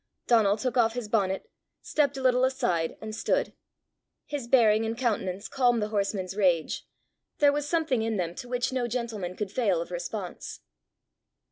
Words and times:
Donal 0.25 0.57
took 0.57 0.77
off 0.77 0.95
his 0.95 1.07
bonnet, 1.07 1.47
stepped 1.83 2.17
a 2.17 2.23
little 2.23 2.43
aside, 2.43 2.97
and 3.01 3.13
stood. 3.13 3.53
His 4.25 4.47
bearing 4.47 4.83
and 4.83 4.97
countenance 4.97 5.47
calmed 5.47 5.79
the 5.79 5.89
horseman's 5.89 6.35
rage; 6.35 6.87
there 7.37 7.51
was 7.53 7.67
something 7.69 8.01
in 8.01 8.17
them 8.17 8.33
to 8.37 8.49
which 8.49 8.73
no 8.73 8.87
gentleman 8.87 9.35
could 9.35 9.51
fail 9.51 9.79
of 9.79 9.91
response. 9.91 10.61